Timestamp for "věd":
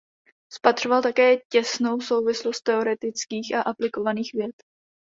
4.33-4.55